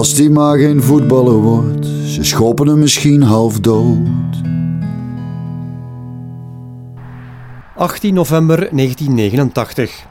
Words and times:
Als 0.00 0.14
die 0.14 0.30
maar 0.30 0.58
geen 0.58 0.82
voetballer 0.82 1.34
wordt, 1.34 1.86
ze 1.86 2.24
schoppen 2.24 2.66
hem 2.66 2.78
misschien 2.78 3.22
half 3.22 3.60
dood. 3.60 3.98
18 7.76 8.14
november 8.14 8.56
1989. 8.56 10.06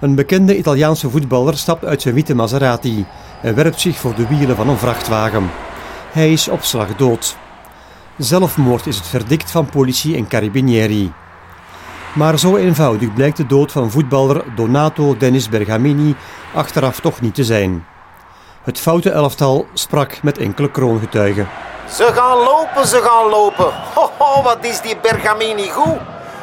Een 0.00 0.14
bekende 0.14 0.58
Italiaanse 0.58 1.10
voetballer 1.10 1.56
stapt 1.56 1.84
uit 1.84 2.02
zijn 2.02 2.14
witte 2.14 2.34
Maserati 2.34 3.06
en 3.42 3.54
werpt 3.54 3.80
zich 3.80 3.96
voor 3.96 4.14
de 4.14 4.26
wielen 4.26 4.56
van 4.56 4.68
een 4.68 4.78
vrachtwagen. 4.78 5.50
Hij 6.12 6.32
is 6.32 6.48
op 6.48 6.62
slag 6.62 6.96
dood. 6.96 7.36
Zelfmoord 8.18 8.86
is 8.86 8.96
het 8.96 9.06
verdict 9.06 9.50
van 9.50 9.66
politie 9.66 10.16
en 10.16 10.28
carabinieri. 10.28 11.12
Maar 12.14 12.38
zo 12.38 12.56
eenvoudig 12.56 13.14
blijkt 13.14 13.36
de 13.36 13.46
dood 13.46 13.72
van 13.72 13.90
voetballer 13.90 14.44
Donato 14.54 15.16
Dennis 15.16 15.48
Bergamini 15.48 16.14
achteraf 16.54 17.00
toch 17.00 17.20
niet 17.20 17.34
te 17.34 17.44
zijn. 17.44 17.82
Het 18.66 18.80
foute 18.80 19.10
elftal 19.10 19.66
sprak 19.72 20.22
met 20.22 20.38
enkele 20.38 20.70
kroongetuigen. 20.70 21.48
Ze 21.90 22.04
gaan 22.04 22.36
lopen, 22.36 22.86
ze 22.86 22.96
gaan 22.96 23.28
lopen. 23.28 23.72
Hoho, 23.94 24.42
wat 24.42 24.64
is 24.64 24.80
die 24.80 24.96
Bergamini 25.02 25.68
goed. 25.68 25.98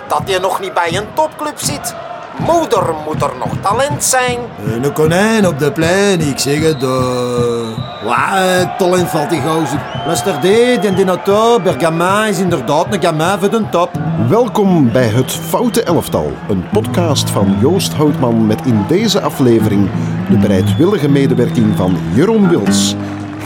Dat 0.07 0.21
je 0.25 0.39
nog 0.39 0.59
niet 0.59 0.73
bij 0.73 0.97
een 0.97 1.13
topclub 1.13 1.57
zit. 1.57 1.95
Moeder 2.39 2.83
moet 3.05 3.21
er 3.21 3.31
nog 3.39 3.51
talent 3.61 4.03
zijn. 4.03 4.37
Een 4.65 4.93
konijn 4.93 5.47
op 5.47 5.59
de 5.59 5.71
plein, 5.71 6.19
ik 6.19 6.39
zeg 6.39 6.59
het. 6.59 6.83
Uh... 6.83 8.77
Talent 8.77 9.09
valt 9.09 9.29
die 9.29 9.41
gozer. 9.41 9.81
Luister 10.05 10.41
dit, 10.41 10.85
en 10.85 10.95
die 10.95 11.05
auto, 11.05 11.59
Bergamin 11.59 12.29
is 12.29 12.39
inderdaad 12.39 12.93
een 12.93 13.01
gamin 13.01 13.39
voor 13.39 13.49
de 13.49 13.69
top. 13.71 13.91
Welkom 14.29 14.91
bij 14.91 15.07
Het 15.07 15.31
Foute 15.31 15.83
Elftal, 15.83 16.31
een 16.49 16.63
podcast 16.71 17.29
van 17.29 17.57
Joost 17.61 17.93
Houtman 17.93 18.47
met 18.47 18.65
in 18.65 18.85
deze 18.87 19.21
aflevering 19.21 19.89
de 20.29 20.37
bereidwillige 20.37 21.09
medewerking 21.09 21.77
van 21.77 21.97
Jeroen 22.13 22.49
Wils, 22.49 22.95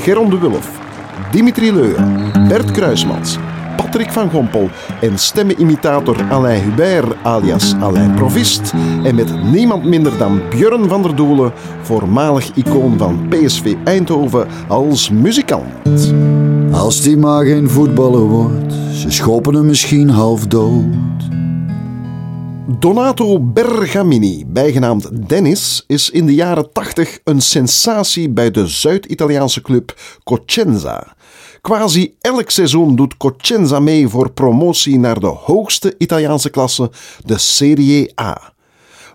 Geron 0.01 0.29
de 0.29 0.37
Wulf, 0.37 0.69
Dimitri 1.31 1.73
Leur, 1.73 1.95
Bert 2.47 2.71
Kruismans, 2.71 3.37
Patrick 3.87 4.11
van 4.11 4.29
Gompel 4.29 4.69
en 5.01 5.19
stemmenimitator 5.19 6.23
Alain 6.29 6.63
Hubert 6.63 7.15
alias 7.23 7.75
Alain 7.79 8.13
Provist. 8.13 8.73
En 9.03 9.15
met 9.15 9.51
niemand 9.51 9.83
minder 9.83 10.17
dan 10.17 10.41
Björn 10.49 10.87
van 10.87 11.01
der 11.01 11.15
Doelen, 11.15 11.53
voormalig 11.81 12.51
icoon 12.55 12.97
van 12.97 13.27
PSV 13.29 13.73
Eindhoven, 13.83 14.47
als 14.67 15.09
muzikant. 15.09 16.13
Als 16.71 17.01
die 17.01 17.17
maar 17.17 17.45
geen 17.45 17.69
voetballer 17.69 18.21
wordt, 18.21 18.73
ze 18.93 19.11
schoppen 19.11 19.53
hem 19.53 19.65
misschien 19.65 20.09
half 20.09 20.47
dood. 20.47 20.85
Donato 22.79 23.39
Bergamini, 23.39 24.45
bijgenaamd 24.47 25.29
Dennis, 25.29 25.83
is 25.87 26.09
in 26.09 26.25
de 26.25 26.33
jaren 26.33 26.71
80 26.71 27.19
een 27.23 27.41
sensatie 27.41 28.29
bij 28.29 28.51
de 28.51 28.67
Zuid-Italiaanse 28.67 29.61
club 29.61 29.95
Cosenza. 30.23 31.15
Quasi 31.61 32.15
elk 32.19 32.49
seizoen 32.49 32.95
doet 32.95 33.17
Cosenza 33.17 33.79
mee 33.79 34.07
voor 34.07 34.31
promotie 34.31 34.99
naar 34.99 35.19
de 35.19 35.27
hoogste 35.27 35.95
Italiaanse 35.97 36.49
klasse, 36.49 36.91
de 37.25 37.37
Serie 37.37 38.19
A. 38.21 38.55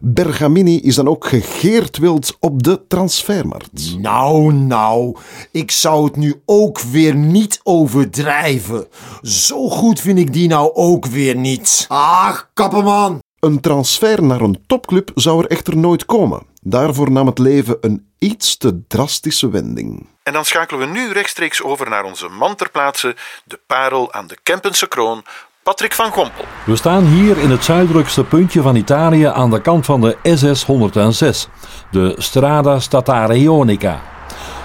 Bergamini 0.05 0.81
is 0.81 0.95
dan 0.95 1.09
ook 1.09 1.27
gegeerd 1.27 1.99
wild 1.99 2.37
op 2.41 2.63
de 2.63 2.87
transfermarkt. 2.89 3.99
Nou, 3.99 4.53
nou, 4.53 5.17
ik 5.51 5.71
zou 5.71 6.05
het 6.05 6.17
nu 6.17 6.43
ook 6.47 6.81
weer 6.81 7.15
niet 7.15 7.61
overdrijven. 7.63 8.87
Zo 9.23 9.69
goed 9.69 10.01
vind 10.01 10.19
ik 10.19 10.33
die 10.33 10.49
nou 10.49 10.75
ook 10.75 11.07
weer 11.07 11.37
niet. 11.37 11.85
Ach, 11.89 12.51
kapperman. 12.55 13.19
Een 13.39 13.61
transfer 13.61 14.23
naar 14.23 14.41
een 14.41 14.63
topclub 14.67 15.11
zou 15.15 15.43
er 15.43 15.51
echter 15.51 15.77
nooit 15.77 16.05
komen. 16.05 16.43
Daarvoor 16.65 17.11
nam 17.11 17.27
het 17.27 17.39
leven 17.39 17.77
een 17.81 18.07
iets 18.19 18.57
te 18.57 18.87
drastische 18.89 19.51
wending. 19.51 20.07
En 20.23 20.33
dan 20.33 20.45
schakelen 20.45 20.81
we 20.81 20.99
nu 20.99 21.13
rechtstreeks 21.13 21.63
over 21.63 21.89
naar 21.89 22.05
onze 22.05 22.29
man 22.29 22.55
ter 22.55 22.71
plaatse, 22.71 23.17
de 23.45 23.61
parel 23.67 24.13
aan 24.13 24.27
de 24.27 24.37
Kempense 24.43 24.89
kroon, 24.89 25.25
Patrick 25.63 25.93
van 25.93 26.11
Gompel. 26.11 26.45
We 26.67 26.77
staan 26.77 27.05
hier 27.05 27.39
in 27.39 27.51
het 27.51 27.65
zuidelijkste 27.65 28.25
puntje 28.25 28.63
van 28.63 28.77
Italië 28.77 29.25
aan 29.25 29.51
de 29.51 29.61
kant 29.61 29.85
van 29.85 30.01
de 30.01 30.17
SS 30.23 30.65
106, 30.65 31.49
de 31.91 32.15
Strada 32.19 32.81
Statale 32.81 33.35
Ionica. 33.35 34.03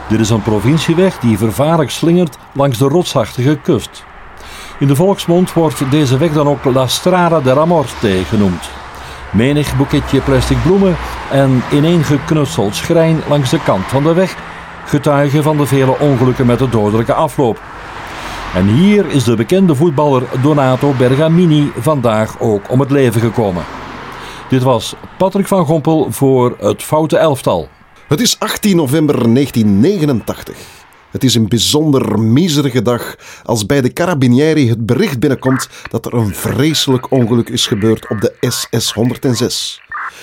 Dit 0.09 0.19
is 0.19 0.29
een 0.29 0.41
provincieweg 0.41 1.19
die 1.19 1.37
vervaarlijk 1.37 1.89
slingert 1.89 2.37
langs 2.53 2.77
de 2.77 2.87
rotsachtige 2.87 3.59
kust. 3.63 4.03
In 4.79 4.87
de 4.87 4.95
volksmond 4.95 5.53
wordt 5.53 5.91
deze 5.91 6.17
weg 6.17 6.33
dan 6.33 6.47
ook 6.47 6.63
La 6.63 6.87
Strada 6.87 7.39
della 7.39 7.65
Morte 7.65 8.23
genoemd. 8.25 8.69
Menig 9.31 9.77
boeketje 9.77 10.21
plastic 10.21 10.57
bloemen 10.63 10.95
en 11.31 11.63
ineengeknutseld 11.71 12.75
schrijn 12.75 13.19
langs 13.29 13.49
de 13.49 13.63
kant 13.63 13.85
van 13.85 14.03
de 14.03 14.13
weg 14.13 14.35
getuigen 14.85 15.43
van 15.43 15.57
de 15.57 15.65
vele 15.65 15.99
ongelukken 15.99 16.45
met 16.45 16.59
de 16.59 16.69
dodelijke 16.69 17.13
afloop. 17.13 17.61
En 18.55 18.67
hier 18.67 19.05
is 19.05 19.23
de 19.23 19.35
bekende 19.35 19.75
voetballer 19.75 20.23
Donato 20.41 20.93
Bergamini 20.97 21.71
vandaag 21.77 22.39
ook 22.39 22.71
om 22.71 22.79
het 22.79 22.91
leven 22.91 23.21
gekomen. 23.21 23.63
Dit 24.49 24.63
was 24.63 24.95
Patrick 25.17 25.47
van 25.47 25.65
Gompel 25.65 26.07
voor 26.09 26.55
het 26.59 26.83
Foute 26.83 27.17
Elftal. 27.17 27.69
Het 28.07 28.21
is 28.21 28.39
18 28.39 28.75
november 28.75 29.33
1989. 29.33 30.86
Het 31.17 31.25
is 31.25 31.35
een 31.35 31.47
bijzonder 31.47 32.19
miserige 32.19 32.81
dag 32.81 33.15
als 33.43 33.65
bij 33.65 33.81
de 33.81 33.93
Carabinieri 33.93 34.69
het 34.69 34.85
bericht 34.85 35.19
binnenkomt 35.19 35.69
dat 35.89 36.05
er 36.05 36.13
een 36.13 36.35
vreselijk 36.35 37.11
ongeluk 37.11 37.49
is 37.49 37.67
gebeurd 37.67 38.09
op 38.09 38.21
de 38.21 38.35
SS 38.39 38.93
106. 38.93 39.81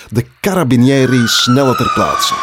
De 0.09 0.25
Carabinieri 0.41 1.27
snellen 1.27 1.77
ter 1.77 1.93
plaatse. 1.95 2.35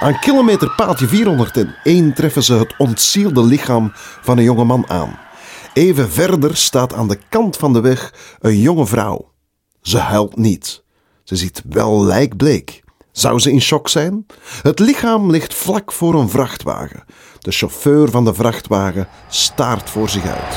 Aan 0.00 0.18
kilometer 0.18 0.74
paaltje 0.74 1.06
401 1.06 2.14
treffen 2.14 2.42
ze 2.42 2.54
het 2.54 2.74
ontzielde 2.78 3.42
lichaam 3.42 3.90
van 4.22 4.38
een 4.38 4.44
jonge 4.44 4.64
man 4.64 4.88
aan. 4.88 5.18
Even 5.72 6.10
verder 6.10 6.56
staat 6.56 6.94
aan 6.94 7.08
de 7.08 7.18
kant 7.28 7.56
van 7.56 7.72
de 7.72 7.80
weg 7.80 8.14
een 8.40 8.58
jonge 8.58 8.86
vrouw. 8.86 9.32
Ze 9.80 9.98
huilt 9.98 10.36
niet. 10.36 10.82
Ze 11.24 11.36
ziet 11.36 11.62
wel 11.68 12.04
lijkbleek. 12.04 12.84
Zou 13.16 13.38
ze 13.38 13.52
in 13.52 13.60
shock 13.60 13.88
zijn? 13.88 14.26
Het 14.62 14.78
lichaam 14.78 15.30
ligt 15.30 15.54
vlak 15.54 15.92
voor 15.92 16.14
een 16.14 16.28
vrachtwagen. 16.28 17.04
De 17.38 17.50
chauffeur 17.50 18.10
van 18.10 18.24
de 18.24 18.34
vrachtwagen 18.34 19.08
staart 19.28 19.90
voor 19.90 20.08
zich 20.08 20.26
uit. 20.26 20.54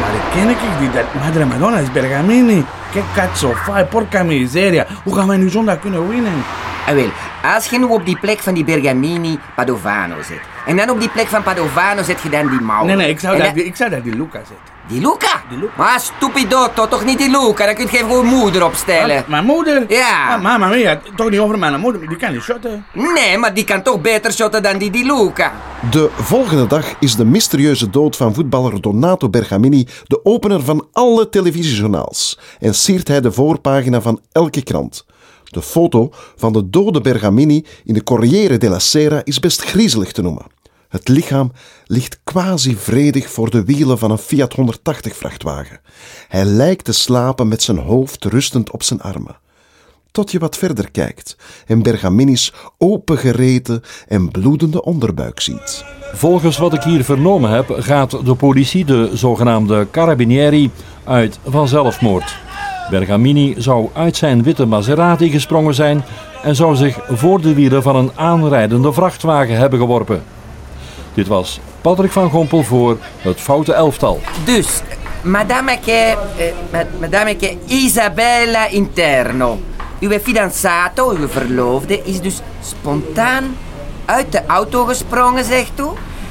Maar 0.00 0.30
ken 0.32 0.48
ik 0.48 0.56
die 0.78 1.20
Madre 1.20 1.44
Madonna 1.44 1.78
is 1.78 1.92
Bergamini? 1.92 2.64
Que 2.92 3.02
cazzo 3.14 3.52
fai, 3.54 3.84
porca 3.84 4.22
miseria. 4.22 4.86
Hoe 5.04 5.14
gaan 5.14 5.26
wij 5.26 5.36
nu 5.36 5.50
zondag 5.50 5.80
kunnen 5.80 6.08
winnen? 6.08 6.44
Ah, 6.86 7.08
als 7.54 7.66
je 7.66 7.78
nu 7.78 7.84
op 7.84 8.06
die 8.06 8.18
plek 8.18 8.38
van 8.38 8.54
die 8.54 8.64
Bergamini 8.64 9.38
Padovano 9.56 10.14
zet. 10.22 10.40
En 10.66 10.76
dan 10.76 10.90
op 10.90 11.00
die 11.00 11.08
plek 11.08 11.26
van 11.26 11.42
Padovano 11.42 12.02
zet 12.02 12.20
je 12.22 12.28
dan 12.28 12.48
die 12.48 12.60
mouw. 12.60 12.84
Nee, 12.84 12.96
nee, 12.96 13.08
ik 13.08 13.20
zou, 13.20 13.32
En 13.32 13.38
daar, 13.38 13.48
dan- 13.48 13.56
die- 13.56 13.66
ik 13.66 13.76
zou 13.76 13.90
daar 13.90 14.02
die 14.02 14.14
Luca 14.16 14.38
zetten. 14.38 14.74
Die 14.88 15.00
Luca? 15.00 15.42
Die 15.48 15.58
Luca. 15.58 15.72
Maar 15.76 16.00
stupidotto, 16.00 16.88
toch 16.88 17.04
niet 17.04 17.18
die 17.18 17.30
Luca? 17.30 17.64
Dan 17.66 17.74
kun 17.74 17.86
je 17.90 17.96
gewoon 17.98 18.26
moeder 18.26 18.64
opstellen. 18.64 19.24
Mijn 19.26 19.44
moeder? 19.44 19.84
Ja. 19.88 20.34
Ah, 20.34 20.42
Mama 20.42 20.66
mia, 20.68 21.00
toch 21.16 21.30
niet 21.30 21.38
over 21.40 21.58
mijn 21.58 21.80
moeder, 21.80 22.08
die 22.08 22.16
kan 22.16 22.32
niet 22.32 22.42
shotten. 22.42 22.84
Nee, 22.92 23.38
maar 23.38 23.54
die 23.54 23.64
kan 23.64 23.82
toch 23.82 24.00
beter 24.00 24.32
shotten 24.32 24.62
dan 24.62 24.78
die, 24.78 24.90
die 24.90 25.04
Luca. 25.04 25.52
De 25.90 26.10
volgende 26.16 26.66
dag 26.66 26.84
is 27.00 27.16
de 27.16 27.24
mysterieuze 27.24 27.90
dood 27.90 28.16
van 28.16 28.34
voetballer 28.34 28.80
Donato 28.80 29.28
Bergamini 29.28 29.86
de 30.04 30.24
opener 30.24 30.62
van 30.62 30.86
alle 30.92 31.28
televisiejournaals 31.28 32.38
en 32.60 32.74
siert 32.74 33.08
hij 33.08 33.20
de 33.20 33.32
voorpagina 33.32 34.00
van 34.00 34.20
elke 34.32 34.62
krant. 34.62 35.04
De 35.50 35.62
foto 35.62 36.12
van 36.36 36.52
de 36.52 36.70
dode 36.70 37.00
Bergamini 37.00 37.64
in 37.84 37.94
de 37.94 38.02
Corriere 38.02 38.58
della 38.58 38.78
Sera 38.78 39.20
is 39.24 39.38
best 39.38 39.62
griezelig 39.62 40.12
te 40.12 40.22
noemen. 40.22 40.46
Het 40.88 41.08
lichaam 41.08 41.52
ligt 41.84 42.20
quasi 42.24 42.76
vredig 42.76 43.30
voor 43.30 43.50
de 43.50 43.64
wielen 43.64 43.98
van 43.98 44.10
een 44.10 44.18
Fiat 44.18 44.52
180 44.52 45.16
vrachtwagen. 45.16 45.80
Hij 46.28 46.44
lijkt 46.44 46.84
te 46.84 46.92
slapen 46.92 47.48
met 47.48 47.62
zijn 47.62 47.78
hoofd 47.78 48.24
rustend 48.24 48.70
op 48.70 48.82
zijn 48.82 49.00
armen 49.00 49.36
tot 50.16 50.30
je 50.30 50.38
wat 50.38 50.56
verder 50.56 50.90
kijkt 50.90 51.36
en 51.66 51.82
Bergamini's 51.82 52.52
opengereten 52.78 53.82
en 54.08 54.30
bloedende 54.30 54.82
onderbuik 54.82 55.40
ziet. 55.40 55.84
Volgens 56.12 56.58
wat 56.58 56.74
ik 56.74 56.82
hier 56.82 57.04
vernomen 57.04 57.50
heb, 57.50 57.66
gaat 57.78 58.24
de 58.24 58.34
politie 58.34 58.84
de 58.84 59.10
zogenaamde 59.14 59.86
Carabinieri 59.90 60.70
uit 61.04 61.38
van 61.44 61.68
zelfmoord. 61.68 62.36
Bergamini 62.90 63.54
zou 63.58 63.88
uit 63.92 64.16
zijn 64.16 64.42
witte 64.42 64.66
Maserati 64.66 65.30
gesprongen 65.30 65.74
zijn 65.74 66.04
en 66.42 66.56
zou 66.56 66.76
zich 66.76 66.98
voor 67.08 67.40
de 67.40 67.54
wielen 67.54 67.82
van 67.82 67.96
een 67.96 68.10
aanrijdende 68.14 68.92
vrachtwagen 68.92 69.56
hebben 69.56 69.78
geworpen. 69.78 70.22
Dit 71.14 71.26
was 71.26 71.60
Patrick 71.80 72.12
van 72.12 72.30
Gompel 72.30 72.62
voor 72.62 72.98
het 73.18 73.40
Foute 73.40 73.72
Elftal. 73.72 74.20
Dus, 74.44 74.82
madameke, 75.22 76.16
eh, 76.70 77.56
Isabella 77.66 78.66
Interno. 78.68 79.58
Uw 80.00 80.18
fidanzato, 80.18 81.10
uw 81.10 81.28
verloofde, 81.28 82.02
is 82.04 82.20
dus 82.20 82.40
spontaan 82.60 83.44
uit 84.04 84.32
de 84.32 84.46
auto 84.46 84.84
gesprongen, 84.84 85.44
zegt 85.44 85.80
u. 85.80 85.86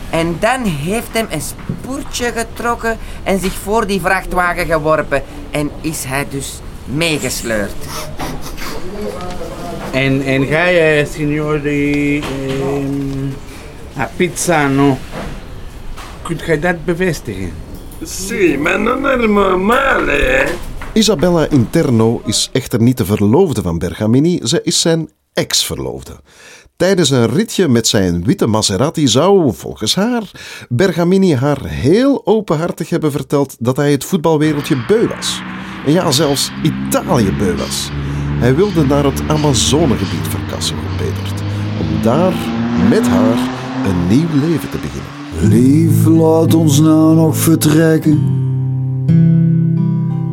En 0.10 0.38
dan 0.40 0.64
heeft 0.64 1.10
hem 1.12 1.28
een 1.30 1.42
spoortje 1.42 2.32
getrokken 2.32 2.98
en 3.24 3.40
zich 3.40 3.54
voor 3.54 3.88
die 3.88 4.02
vrachtwagen 4.02 4.66
geworpen. 4.66 5.24
En 5.56 5.72
is 5.82 6.04
hij 6.04 6.28
dus 6.30 6.60
meegesleurd. 6.86 7.74
En, 9.92 10.22
en 10.22 10.46
gij, 10.46 11.00
eh, 11.00 11.08
signor 11.08 11.62
die... 11.62 12.22
ehm, 12.22 14.00
A 14.00 14.10
Pizzano. 14.16 14.98
Kunt 16.22 16.42
gij 16.42 16.60
dat 16.60 16.86
bevestigen? 16.86 17.54
Sì, 18.02 18.58
ma 18.58 18.78
non 18.78 19.08
è 19.08 19.16
normale, 19.16 20.12
hè? 20.12 20.44
Isabella 20.94 21.50
Interno 21.50 22.22
is 22.26 22.50
echter 22.52 22.82
niet 22.82 22.98
de 22.98 23.06
verloofde 23.06 23.62
van 23.62 23.78
Bergamini, 23.78 24.40
ze 24.44 24.62
is 24.64 24.82
zijn 24.82 25.10
ex-verloofde. 25.34 26.20
Tijdens 26.78 27.10
een 27.10 27.28
ritje 27.28 27.68
met 27.68 27.88
zijn 27.88 28.24
witte 28.24 28.48
Maserati 28.48 29.08
zou, 29.08 29.54
volgens 29.54 29.96
haar, 29.96 30.32
Bergamini 30.70 31.36
haar 31.36 31.66
heel 31.66 32.26
openhartig 32.26 32.90
hebben 32.90 33.12
verteld 33.12 33.56
dat 33.60 33.76
hij 33.76 33.92
het 33.92 34.04
voetbalwereldje 34.04 34.86
beu 34.88 35.08
was. 35.08 35.42
En 35.86 35.92
ja, 35.92 36.12
zelfs 36.12 36.52
Italië 36.64 37.34
beu 37.38 37.56
was. 37.56 37.90
Hij 38.40 38.56
wilde 38.56 38.86
naar 38.86 39.04
het 39.04 39.22
Amazonegebied 39.28 40.28
verkassen, 40.28 40.76
Pedert, 40.98 41.42
om 41.80 42.02
daar 42.02 42.34
met 42.90 43.08
haar 43.08 43.38
een 43.86 44.08
nieuw 44.08 44.48
leven 44.48 44.70
te 44.70 44.78
beginnen. 44.78 45.14
Lief, 45.50 46.06
laat 46.06 46.54
ons 46.54 46.80
nou 46.80 47.16
nog 47.16 47.38
vertrekken. 47.38 48.44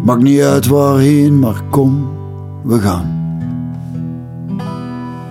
Maakt 0.04 0.22
niet 0.22 0.40
uit 0.40 0.66
waarheen, 0.66 1.38
maar 1.38 1.62
kom, 1.70 2.10
we 2.62 2.80
gaan. 2.80 3.21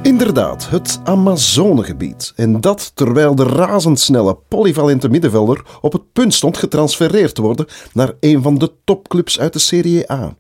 Inderdaad, 0.02 0.70
het 0.70 1.00
Amazonegebied. 1.04 2.34
En 2.36 2.62
dat 2.62 2.92
terwijl 2.96 3.36
de 3.36 3.44
razendsnelle, 3.44 4.38
polyvalente 4.48 5.10
middenvelder 5.10 5.62
op 5.82 5.94
het 5.94 6.14
punt 6.14 6.34
stond 6.34 6.58
getransfereerd 6.58 7.36
te 7.36 7.42
worden 7.42 7.66
naar 7.94 8.12
een 8.20 8.42
van 8.42 8.58
de 8.58 8.72
topclubs 8.84 9.40
uit 9.40 9.54
de 9.54 9.60
Serie 9.60 10.12
A. 10.12 10.36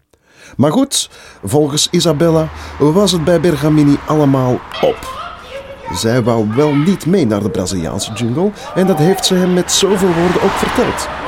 Maar 0.57 0.71
goed, 0.71 1.09
volgens 1.43 1.87
Isabella 1.91 2.49
was 2.79 3.11
het 3.11 3.23
bij 3.23 3.39
Bergamini 3.39 3.97
allemaal 4.07 4.59
op. 4.81 5.19
Zij 5.93 6.23
wou 6.23 6.47
wel 6.55 6.75
niet 6.75 7.05
mee 7.05 7.25
naar 7.25 7.43
de 7.43 7.49
Braziliaanse 7.49 8.13
jungle 8.13 8.51
en 8.75 8.87
dat 8.87 8.97
heeft 8.97 9.25
ze 9.25 9.33
hem 9.33 9.53
met 9.53 9.71
zoveel 9.71 10.13
woorden 10.13 10.41
ook 10.41 10.51
verteld. 10.51 11.20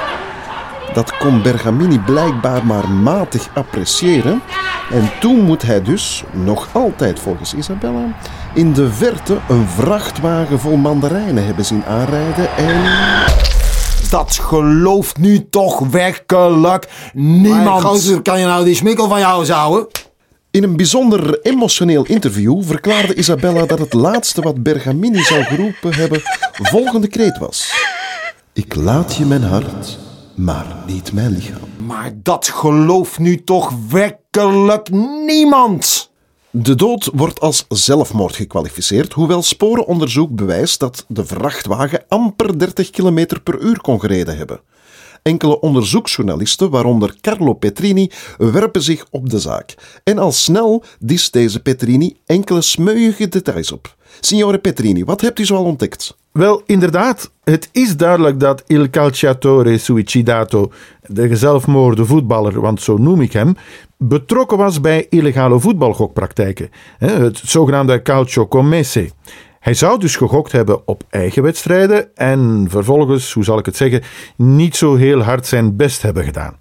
Dat 0.93 1.17
kon 1.17 1.41
Bergamini 1.41 1.99
blijkbaar 1.99 2.65
maar 2.65 2.89
matig 2.89 3.49
appreciëren. 3.53 4.41
En 4.91 5.11
toen 5.19 5.41
moet 5.41 5.61
hij 5.61 5.81
dus, 5.81 6.23
nog 6.31 6.67
altijd 6.71 7.19
volgens 7.19 7.53
Isabella, 7.53 8.15
in 8.53 8.73
de 8.73 8.91
verte 8.91 9.37
een 9.49 9.67
vrachtwagen 9.67 10.59
vol 10.59 10.75
mandarijnen 10.75 11.45
hebben 11.45 11.65
zien 11.65 11.85
aanrijden 11.85 12.57
en... 12.57 12.81
Dat 14.09 14.39
gelooft 14.41 15.17
nu 15.17 15.49
toch 15.49 15.79
werkelijk 15.79 16.87
niemand. 17.13 17.83
gozer, 17.83 18.21
kan 18.21 18.39
je 18.39 18.45
nou 18.45 18.65
die 18.65 18.75
smikkel 18.75 19.07
van 19.07 19.19
jou 19.19 19.51
houden? 19.51 19.87
In 20.51 20.63
een 20.63 20.75
bijzonder 20.75 21.39
emotioneel 21.41 22.05
interview 22.05 22.63
verklaarde 22.63 23.15
Isabella 23.15 23.65
dat 23.65 23.79
het 23.79 23.93
laatste 23.93 24.41
wat 24.41 24.63
Bergamini 24.63 25.23
zou 25.23 25.43
geroepen 25.43 25.93
hebben 25.93 26.21
volgende 26.53 27.07
kreet 27.07 27.37
was. 27.37 27.71
Ik 28.53 28.75
laat 28.75 29.15
je 29.15 29.25
mijn 29.25 29.43
hart, 29.43 29.97
maar 30.35 30.75
niet 30.87 31.13
mijn 31.13 31.31
lichaam. 31.31 31.69
Maar 31.85 32.11
dat 32.15 32.47
gelooft 32.47 33.19
nu 33.19 33.43
toch 33.43 33.73
werkelijk 33.89 34.89
niemand. 35.25 36.11
De 36.49 36.75
dood 36.75 37.09
wordt 37.13 37.39
als 37.39 37.65
zelfmoord 37.67 38.35
gekwalificeerd, 38.35 39.13
hoewel 39.13 39.41
sporenonderzoek 39.41 40.35
bewijst 40.35 40.79
dat 40.79 41.05
de 41.07 41.25
vrachtwagen 41.25 42.03
amper 42.07 42.59
30 42.59 42.89
km 42.89 43.25
per 43.43 43.59
uur 43.59 43.81
kon 43.81 43.99
gereden 43.99 44.37
hebben. 44.37 44.61
Enkele 45.23 45.59
onderzoeksjournalisten, 45.59 46.69
waaronder 46.69 47.15
Carlo 47.21 47.53
Petrini, 47.53 48.09
werpen 48.37 48.81
zich 48.81 49.05
op 49.11 49.29
de 49.29 49.39
zaak. 49.39 49.75
En 50.03 50.17
al 50.17 50.31
snel 50.31 50.83
dist 50.99 51.33
deze 51.33 51.61
Petrini 51.61 52.17
enkele 52.25 52.61
smeuïge 52.61 53.27
details 53.27 53.71
op. 53.71 53.95
Signore 54.19 54.57
Petrini, 54.57 55.03
wat 55.03 55.21
hebt 55.21 55.39
u 55.39 55.45
zoal 55.45 55.63
ontdekt? 55.63 56.17
Wel, 56.31 56.61
inderdaad, 56.65 57.31
het 57.43 57.69
is 57.71 57.97
duidelijk 57.97 58.39
dat 58.39 58.63
Il 58.67 58.89
Calciatore 58.89 59.77
Suicidato, 59.77 60.71
de 61.07 61.27
gezelfmoorde 61.27 62.05
voetballer, 62.05 62.61
want 62.61 62.81
zo 62.81 62.97
noem 62.97 63.21
ik 63.21 63.33
hem, 63.33 63.55
betrokken 63.97 64.57
was 64.57 64.81
bij 64.81 65.05
illegale 65.09 65.59
voetbalgokpraktijken, 65.59 66.69
het 66.97 67.41
zogenaamde 67.45 68.01
calcio 68.01 68.47
commesse. 68.47 69.09
Hij 69.63 69.73
zou 69.73 69.99
dus 69.99 70.15
gegokt 70.15 70.51
hebben 70.51 70.87
op 70.87 71.03
eigen 71.09 71.43
wedstrijden 71.43 72.15
en 72.15 72.65
vervolgens, 72.69 73.33
hoe 73.33 73.43
zal 73.43 73.57
ik 73.57 73.65
het 73.65 73.75
zeggen, 73.75 74.01
niet 74.35 74.75
zo 74.75 74.95
heel 74.95 75.21
hard 75.21 75.47
zijn 75.47 75.75
best 75.75 76.01
hebben 76.01 76.23
gedaan. 76.23 76.57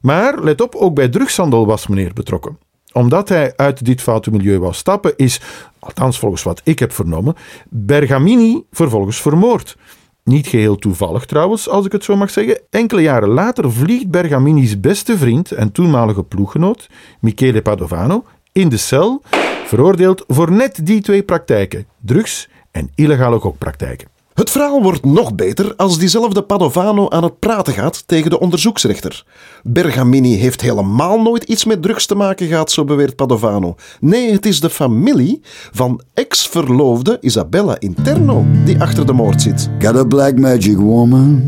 Maar 0.00 0.42
let 0.42 0.60
op, 0.60 0.74
ook 0.74 0.94
bij 0.94 1.08
drugshandel 1.08 1.66
was 1.66 1.86
meneer 1.86 2.12
betrokken 2.12 2.58
omdat 2.92 3.28
hij 3.28 3.52
uit 3.56 3.84
dit 3.84 4.02
foute 4.02 4.30
milieu 4.30 4.58
wou 4.58 4.72
stappen, 4.72 5.12
is, 5.16 5.40
althans 5.78 6.18
volgens 6.18 6.42
wat 6.42 6.60
ik 6.64 6.78
heb 6.78 6.92
vernomen, 6.92 7.34
Bergamini 7.68 8.64
vervolgens 8.70 9.20
vermoord. 9.20 9.76
Niet 10.24 10.46
geheel 10.46 10.76
toevallig 10.76 11.24
trouwens, 11.24 11.68
als 11.68 11.86
ik 11.86 11.92
het 11.92 12.04
zo 12.04 12.16
mag 12.16 12.30
zeggen. 12.30 12.60
Enkele 12.70 13.02
jaren 13.02 13.28
later 13.28 13.72
vliegt 13.72 14.10
Bergamini's 14.10 14.80
beste 14.80 15.18
vriend 15.18 15.52
en 15.52 15.72
toenmalige 15.72 16.22
ploeggenoot, 16.22 16.88
Michele 17.20 17.62
Padovano, 17.62 18.24
in 18.52 18.68
de 18.68 18.76
cel, 18.76 19.22
veroordeeld 19.64 20.24
voor 20.26 20.52
net 20.52 20.86
die 20.86 21.00
twee 21.00 21.22
praktijken: 21.22 21.86
drugs 22.00 22.48
en 22.70 22.90
illegale 22.94 23.38
gokpraktijken. 23.38 24.12
Het 24.34 24.50
verhaal 24.50 24.82
wordt 24.82 25.04
nog 25.04 25.34
beter 25.34 25.74
als 25.76 25.98
diezelfde 25.98 26.42
Padovano 26.42 27.08
aan 27.08 27.22
het 27.22 27.38
praten 27.38 27.72
gaat 27.72 28.02
tegen 28.06 28.30
de 28.30 28.40
onderzoeksrechter. 28.40 29.24
Bergamini 29.62 30.36
heeft 30.36 30.60
helemaal 30.60 31.22
nooit 31.22 31.44
iets 31.44 31.64
met 31.64 31.82
drugs 31.82 32.06
te 32.06 32.14
maken 32.14 32.46
gehad, 32.46 32.70
zo 32.70 32.84
beweert 32.84 33.16
Padovano. 33.16 33.74
Nee, 34.00 34.32
het 34.32 34.46
is 34.46 34.60
de 34.60 34.70
familie 34.70 35.40
van 35.72 36.00
ex-verloofde 36.14 37.18
Isabella 37.20 37.76
Interno 37.78 38.44
die 38.64 38.80
achter 38.80 39.06
de 39.06 39.12
moord 39.12 39.42
zit. 39.42 39.70
Got 39.78 39.96
a 39.96 40.04
black 40.04 40.38
magic 40.38 40.76
woman. 40.76 41.42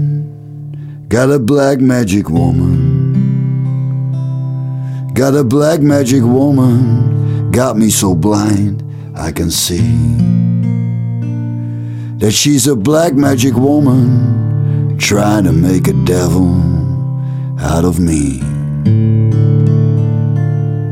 Got 1.09 1.31
a 1.31 1.39
black 1.39 1.81
magic 1.81 2.29
woman. 2.29 3.15
Got 5.15 5.35
a 5.35 5.45
black 5.45 5.81
magic 5.81 6.23
woman. 6.23 7.16
Got 7.57 7.77
me 7.77 7.91
so 7.91 8.15
blind 8.15 8.83
I 9.29 9.33
can 9.33 9.51
see. 9.51 10.17
That 12.19 12.33
she's 12.33 12.69
a 12.69 12.77
black 12.77 13.15
magic 13.15 13.55
woman. 13.55 14.97
Trying 14.99 15.45
to 15.45 15.53
make 15.53 15.89
a 15.89 15.95
devil 16.05 16.55
out 17.59 17.85
of 17.85 17.99
me. 17.99 18.41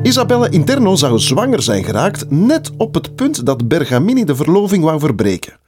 Isabella 0.02 0.48
Interno 0.50 0.96
zou 0.96 1.18
zwanger 1.18 1.62
zijn 1.62 1.84
geraakt 1.84 2.30
net 2.30 2.70
op 2.76 2.94
het 2.94 3.14
punt 3.14 3.46
dat 3.46 3.68
Bergamini 3.68 4.24
de 4.24 4.36
verloving 4.36 4.84
wou 4.84 5.00
verbreken. 5.00 5.58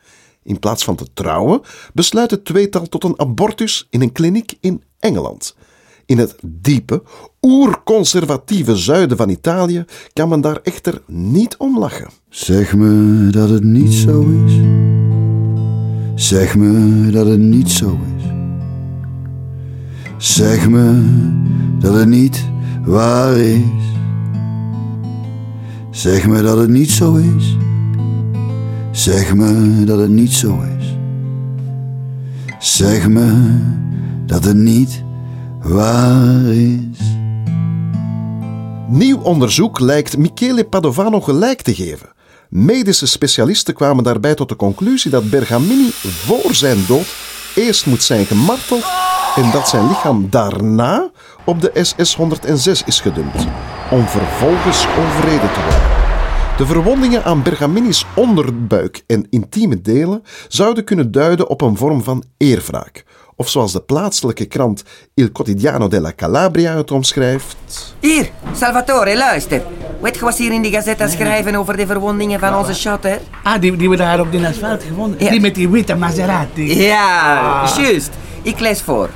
In 0.43 0.59
plaats 0.59 0.85
van 0.85 0.97
te 0.97 1.07
trouwen, 1.15 1.61
besluit 1.93 2.31
het 2.31 2.45
tweetal 2.45 2.87
tot 2.87 3.05
een 3.05 3.21
abortus 3.21 3.87
in 3.91 4.03
een 4.03 4.13
kliniek 4.13 4.55
in 4.61 4.83
Engeland. 4.99 5.55
In 6.07 6.19
het 6.19 6.37
diepe, 6.43 7.03
oerconservatieve 7.41 8.77
zuiden 8.77 9.17
van 9.17 9.29
Italië 9.29 9.85
kan 10.13 10.29
men 10.29 10.41
daar 10.41 10.61
echter 10.63 11.03
niet 11.07 11.57
om 11.57 11.79
lachen. 11.79 12.09
Zeg 12.29 12.75
me 12.75 13.29
dat 13.31 13.49
het 13.49 13.65
niet 13.65 13.93
zo 13.93 14.21
is. 14.45 14.53
Zeg 16.15 16.57
me 16.57 17.11
dat 17.11 17.27
het 17.27 17.39
niet 17.39 17.71
zo 17.71 17.99
is. 18.17 18.25
Zeg 20.17 20.69
me 20.69 21.03
dat 21.79 21.95
het 21.95 22.09
niet 22.09 22.45
waar 22.85 23.37
is. 23.37 23.61
Zeg 25.91 26.27
me 26.27 26.43
dat 26.43 26.59
het 26.59 26.69
niet 26.69 26.91
zo 26.91 27.15
is. 27.15 27.57
Zeg 28.91 29.35
me 29.35 29.83
dat 29.85 29.99
het 29.99 30.11
niet 30.11 30.33
zo 30.33 30.61
is. 30.79 30.97
Zeg 32.59 33.09
me 33.09 33.59
dat 34.27 34.45
het 34.45 34.57
niet 34.57 35.05
waar 35.69 36.45
is. 36.45 37.15
Nieuw 38.89 39.21
onderzoek 39.23 39.81
lijkt 39.81 40.17
Michele 40.17 40.65
Padovano 40.65 41.21
gelijk 41.21 41.63
te 41.63 41.75
geven. 41.75 42.09
Medische 42.49 43.07
specialisten 43.07 43.75
kwamen 43.75 44.05
daarbij 44.05 44.35
tot 44.35 44.49
de 44.49 44.57
conclusie 44.57 45.11
dat 45.11 45.31
Bergamini 45.31 45.91
voor 45.93 46.55
zijn 46.55 46.85
dood 46.87 47.15
eerst 47.55 47.87
moet 47.87 48.03
zijn 48.03 48.27
gemarteld 48.27 48.85
en 49.37 49.51
dat 49.51 49.69
zijn 49.69 49.89
lichaam 49.89 50.27
daarna 50.31 51.11
op 51.45 51.61
de 51.61 51.71
SS-106 51.75 52.87
is 52.87 53.01
gedumpt, 53.01 53.47
om 53.91 54.07
vervolgens 54.07 54.87
overreden 54.87 55.53
te 55.53 55.61
worden. 55.61 55.97
De 56.57 56.67
verwondingen 56.67 57.25
aan 57.25 57.43
Bergamini's 57.43 58.07
onderbuik 58.15 59.03
en 59.07 59.27
intieme 59.31 59.81
delen 59.81 60.23
zouden 60.49 60.85
kunnen 60.85 61.13
duiden 61.13 61.49
op 61.49 61.61
een 61.61 61.77
vorm 61.77 62.03
van 62.03 62.25
eerwraak. 62.37 63.05
Of 63.39 63.49
zoals 63.49 63.73
de 63.73 63.81
plaatselijke 63.81 64.45
krant 64.45 64.83
Il 65.15 65.33
Quotidiano 65.33 65.89
della 65.89 66.13
Calabria 66.15 66.77
het 66.77 66.91
omschrijft. 66.91 67.57
Hier, 68.01 68.31
Salvatore, 68.55 69.17
luister. 69.17 69.63
Weet 70.01 70.15
je 70.15 70.21
wat 70.21 70.37
ze 70.37 70.43
hier 70.43 70.53
in 70.53 70.63
die 70.63 70.73
gazette 70.73 71.09
schrijven 71.09 71.55
over 71.55 71.77
de 71.77 71.87
verwondingen 71.87 72.41
van 72.41 72.57
onze 72.57 72.75
chatter? 72.75 73.21
Ah, 73.43 73.61
die, 73.61 73.77
die 73.77 73.91
we 73.91 73.97
daar 73.97 74.21
op 74.21 74.31
die 74.31 74.47
asfalt 74.47 74.83
gevonden. 74.83 75.25
Ja. 75.25 75.31
Die 75.31 75.41
met 75.41 75.55
die 75.55 75.69
witte 75.69 75.95
Maserati. 75.95 76.83
Ja, 76.83 77.71
juist. 77.77 78.11
Ik 78.43 78.61
lees 78.61 78.83
voor. 78.83 79.11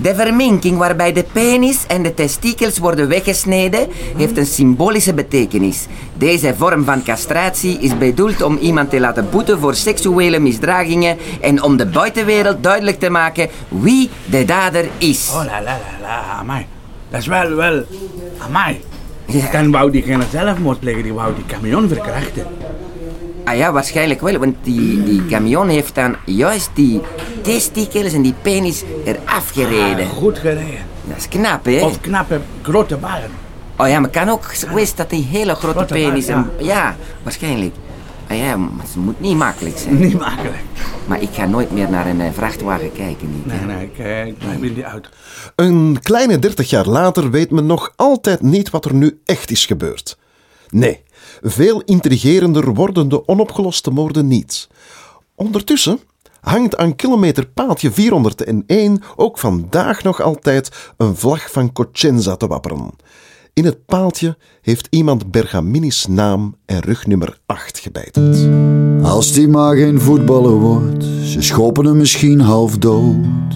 De 0.00 0.14
verminking 0.14 0.78
waarbij 0.78 1.12
de 1.12 1.24
penis 1.32 1.86
en 1.86 2.02
de 2.02 2.14
testikels 2.14 2.78
worden 2.78 3.08
weggesneden 3.08 3.88
heeft 4.16 4.36
een 4.36 4.46
symbolische 4.46 5.14
betekenis. 5.14 5.86
Deze 6.14 6.54
vorm 6.56 6.84
van 6.84 7.02
castratie 7.02 7.78
is 7.80 7.98
bedoeld 7.98 8.42
om 8.42 8.56
iemand 8.56 8.90
te 8.90 9.00
laten 9.00 9.30
boeten 9.30 9.58
voor 9.58 9.74
seksuele 9.74 10.38
misdragingen 10.38 11.16
en 11.40 11.62
om 11.62 11.76
de 11.76 11.86
buitenwereld 11.86 12.62
duidelijk 12.62 12.98
te 12.98 13.10
maken 13.10 13.48
wie 13.68 14.10
de 14.24 14.44
dader 14.44 14.88
is. 14.98 15.30
Oh 15.32 15.44
la 15.44 15.62
la 15.62 15.62
la 15.62 16.00
la, 16.00 16.22
amai. 16.38 16.66
Dat 17.10 17.20
is 17.20 17.26
wel, 17.26 17.54
wel... 17.54 17.84
Amai. 18.38 18.80
Dan 19.52 19.70
wou 19.70 19.90
die 19.90 20.02
geen 20.02 20.22
zelfmoord 20.30 20.80
plegen, 20.80 21.02
die 21.02 21.12
wou 21.12 21.34
die 21.34 21.44
camion 21.46 21.88
verkrachten. 21.88 22.46
Ah 23.44 23.56
ja, 23.56 23.72
waarschijnlijk 23.72 24.20
wel, 24.20 24.38
want 24.38 24.56
die, 24.62 25.02
die 25.02 25.26
camion 25.26 25.68
heeft 25.68 25.94
dan 25.94 26.16
juist 26.24 26.70
die 26.74 27.00
testikels 27.52 28.12
en 28.12 28.22
die 28.22 28.34
penis 28.42 28.82
eraf 29.04 29.50
gereden. 29.50 30.06
Ah, 30.06 30.12
goed 30.12 30.38
gereden. 30.38 30.86
Dat 31.04 31.16
is 31.16 31.28
knap, 31.28 31.64
hè? 31.64 31.80
Of 31.84 32.00
knappe 32.00 32.40
grote 32.62 32.96
ballen. 32.96 33.30
Oh 33.76 33.88
ja, 33.88 34.00
maar 34.00 34.10
kan 34.10 34.28
ook 34.28 34.44
geweest 34.44 34.96
dat 34.96 35.10
die 35.10 35.24
hele 35.24 35.54
grote 35.54 35.76
Grote 35.76 35.94
penis... 35.94 36.26
bal, 36.26 36.34
en- 36.36 36.50
ja, 36.58 36.96
waarschijnlijk. 37.22 37.74
Ah 38.28 38.36
ja, 38.38 38.56
maar 38.56 38.84
het 38.84 38.96
moet 38.96 39.20
niet 39.20 39.36
makkelijk 39.36 39.78
zijn. 39.78 39.98
Niet 39.98 40.18
makkelijk. 40.18 40.56
Maar 41.06 41.22
ik 41.22 41.28
ga 41.32 41.46
nooit 41.46 41.70
meer 41.70 41.90
naar 41.90 42.06
een 42.06 42.20
eh, 42.20 42.32
vrachtwagen 42.32 42.92
kijken. 42.92 43.30
Niet, 43.34 43.46
Nee, 43.46 43.76
nee, 43.76 43.84
ik, 43.84 43.98
eh, 43.98 44.26
ik 44.26 44.36
wil 44.60 44.74
die 44.74 44.84
uit. 44.86 45.08
Een 45.56 45.98
kleine 46.02 46.38
dertig 46.38 46.70
jaar 46.70 46.86
later 46.86 47.30
weet 47.30 47.50
men 47.50 47.66
nog 47.66 47.92
altijd 47.96 48.42
niet 48.42 48.70
wat 48.70 48.84
er 48.84 48.94
nu 48.94 49.20
echt 49.24 49.50
is 49.50 49.66
gebeurd. 49.66 50.18
Nee, 50.70 51.02
veel 51.42 51.82
intrigerender 51.84 52.74
worden 52.74 53.08
de 53.08 53.28
onopgeloste 53.28 53.90
moorden 53.90 54.26
niet. 54.26 54.68
Ondertussen 55.34 56.00
hangt 56.48 56.76
aan 56.76 56.96
kilometerpaaltje 56.96 57.92
401 57.92 59.02
ook 59.16 59.38
vandaag 59.38 60.02
nog 60.02 60.22
altijd 60.22 60.92
een 60.96 61.16
vlag 61.16 61.50
van 61.50 61.72
Cosenza 61.72 62.36
te 62.36 62.46
wapperen. 62.46 62.90
In 63.52 63.64
het 63.64 63.86
paaltje 63.86 64.36
heeft 64.60 64.86
iemand 64.90 65.30
Bergamini's 65.30 66.06
naam 66.06 66.56
en 66.66 66.80
rugnummer 66.80 67.38
8 67.46 67.78
gebeiteld. 67.78 68.36
Als 69.02 69.32
die 69.32 69.48
maar 69.48 69.76
geen 69.76 70.00
voetballer 70.00 70.52
wordt, 70.52 71.04
ze 71.04 71.42
schoppen 71.42 71.84
hem 71.84 71.96
misschien 71.96 72.40
half 72.40 72.78
dood. 72.78 73.47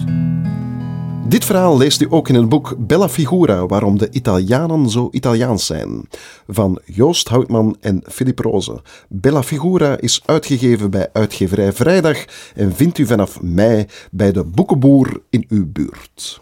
Dit 1.27 1.45
verhaal 1.45 1.77
leest 1.77 2.01
u 2.01 2.07
ook 2.09 2.29
in 2.29 2.35
het 2.35 2.49
boek 2.49 2.75
Bella 2.77 3.09
Figura, 3.09 3.65
waarom 3.65 3.97
de 3.97 4.09
Italianen 4.11 4.89
zo 4.89 5.07
Italiaans 5.11 5.65
zijn, 5.65 6.07
van 6.47 6.79
Joost 6.85 7.27
Houtman 7.27 7.75
en 7.79 8.03
Philip 8.07 8.39
Roze. 8.39 8.81
Bella 9.09 9.43
Figura 9.43 9.97
is 9.99 10.21
uitgegeven 10.25 10.91
bij 10.91 11.09
uitgeverij 11.13 11.73
Vrijdag 11.73 12.17
en 12.55 12.75
vindt 12.75 12.97
u 12.97 13.05
vanaf 13.05 13.41
mei 13.41 13.85
bij 14.11 14.31
de 14.31 14.43
boekenboer 14.43 15.21
in 15.29 15.45
uw 15.49 15.71
buurt. 15.71 16.41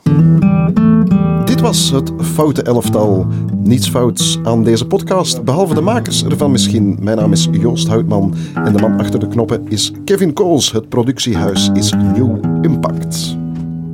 Dit 1.45 1.61
was 1.61 1.91
het 1.91 2.11
Foute 2.17 2.61
Elftal. 2.61 3.27
Niets 3.63 3.89
fouts 3.89 4.39
aan 4.43 4.63
deze 4.63 4.87
podcast, 4.87 5.43
behalve 5.43 5.73
de 5.73 5.81
makers 5.81 6.23
ervan 6.23 6.51
misschien. 6.51 6.97
Mijn 7.01 7.17
naam 7.17 7.31
is 7.31 7.47
Joost 7.51 7.87
Houtman 7.87 8.35
en 8.53 8.73
de 8.73 8.81
man 8.81 8.99
achter 8.99 9.19
de 9.19 9.27
knoppen 9.27 9.67
is 9.67 9.91
Kevin 10.05 10.33
Kools. 10.33 10.71
Het 10.71 10.89
productiehuis 10.89 11.69
is 11.73 11.91
New 11.91 12.37
Impact. 12.61 13.40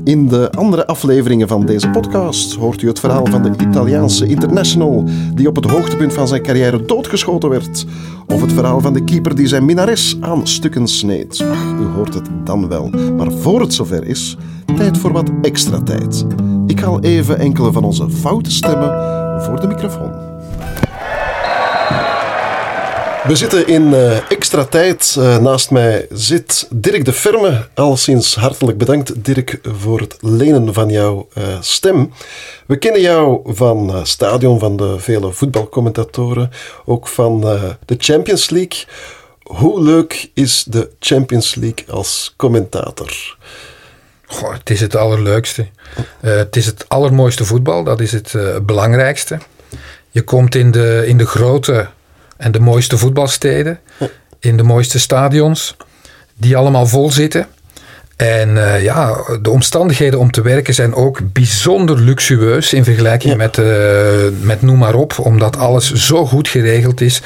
In 0.07 0.27
de 0.27 0.51
andere 0.51 0.87
afleveringen 0.87 1.47
van 1.47 1.65
deze 1.65 1.89
podcast 1.89 2.53
hoort 2.53 2.81
u 2.81 2.87
het 2.87 2.99
verhaal 2.99 3.25
van 3.25 3.41
de 3.41 3.51
Italiaanse 3.61 4.27
international 4.27 5.03
die 5.33 5.47
op 5.47 5.55
het 5.55 5.65
hoogtepunt 5.65 6.13
van 6.13 6.27
zijn 6.27 6.41
carrière 6.41 6.85
doodgeschoten 6.85 7.49
werd. 7.49 7.85
Of 8.27 8.41
het 8.41 8.53
verhaal 8.53 8.81
van 8.81 8.93
de 8.93 9.03
keeper 9.03 9.35
die 9.35 9.47
zijn 9.47 9.65
minares 9.65 10.17
aan 10.19 10.47
stukken 10.47 10.87
sneed. 10.87 11.41
Ach, 11.51 11.79
u 11.79 11.85
hoort 11.85 12.13
het 12.13 12.29
dan 12.43 12.67
wel. 12.67 12.89
Maar 13.17 13.31
voor 13.31 13.61
het 13.61 13.73
zover 13.73 14.05
is, 14.05 14.37
tijd 14.75 14.97
voor 14.97 15.11
wat 15.11 15.31
extra 15.41 15.81
tijd. 15.81 16.25
Ik 16.67 16.79
haal 16.79 16.99
even 16.99 17.39
enkele 17.39 17.71
van 17.71 17.83
onze 17.83 18.09
foute 18.09 18.51
stemmen 18.51 18.89
voor 19.41 19.61
de 19.61 19.67
microfoon. 19.67 20.36
We 23.27 23.35
zitten 23.35 23.67
in 23.67 23.93
eh, 23.93 24.31
extra 24.31 24.65
tijd. 24.65 25.15
Eh, 25.19 25.37
naast 25.37 25.71
mij 25.71 26.07
zit 26.11 26.67
Dirk 26.69 27.05
de 27.05 27.13
Ferme. 27.13 27.67
Alleszins 27.73 28.35
hartelijk 28.35 28.77
bedankt, 28.77 29.25
Dirk, 29.25 29.59
voor 29.63 29.99
het 29.99 30.17
lenen 30.19 30.73
van 30.73 30.89
jouw 30.89 31.27
eh, 31.33 31.43
stem. 31.59 32.13
We 32.65 32.77
kennen 32.77 33.01
jou 33.01 33.41
van 33.45 34.05
Stadion, 34.05 34.59
van 34.59 34.77
de 34.77 34.99
vele 34.99 35.31
voetbalcommentatoren, 35.31 36.51
ook 36.85 37.07
van 37.07 37.41
de 37.85 37.95
Champions 37.97 38.49
League. 38.49 38.85
Hoe 39.43 39.81
leuk 39.81 40.29
is 40.33 40.63
de 40.63 40.89
Champions 40.99 41.55
League 41.55 41.85
als 41.89 42.33
commentator? 42.37 43.37
Goh, 44.25 44.53
het 44.53 44.69
is 44.69 44.81
het 44.81 44.95
allerleukste. 44.95 45.67
Het 46.19 46.55
is 46.55 46.65
het 46.65 46.85
allermooiste 46.87 47.45
voetbal. 47.45 47.83
Dat 47.83 47.99
is 47.99 48.11
het 48.11 48.33
belangrijkste. 48.65 49.37
Je 50.09 50.23
komt 50.23 50.55
in 50.55 50.71
de, 50.71 51.03
in 51.07 51.17
de 51.17 51.25
grote 51.25 51.87
en 52.37 52.51
de 52.51 52.59
mooiste 52.59 52.97
voetbalsteden. 52.97 53.79
In 54.39 54.57
de 54.57 54.63
mooiste 54.63 54.99
stadions. 54.99 55.75
Die 56.35 56.57
allemaal 56.57 56.87
vol 56.87 57.11
zitten. 57.11 57.47
En 58.15 58.57
eh, 58.73 58.83
ja, 58.83 59.15
de 59.41 59.49
omstandigheden 59.49 60.19
om 60.19 60.31
te 60.31 60.41
werken 60.41 60.73
zijn 60.73 60.93
ook 60.95 61.19
bijzonder 61.23 61.99
luxueus 61.99 62.73
in 62.73 62.83
vergelijking 62.83 63.35
met, 63.37 63.57
eh, 63.57 63.65
met 64.41 64.61
noem 64.61 64.77
maar 64.77 64.95
op. 64.95 65.19
Omdat 65.19 65.57
alles 65.57 65.93
zo 65.93 66.25
goed 66.25 66.47
geregeld 66.47 67.01
is. 67.01 67.21